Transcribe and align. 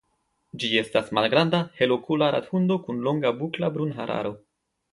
Ĝi 0.61 0.69
estas 0.79 1.11
malgranda, 1.17 1.59
helokula 1.81 2.31
rathundo 2.37 2.81
kun 2.89 3.05
longa 3.09 3.35
bukla 3.43 3.73
brunhararo. 3.79 4.37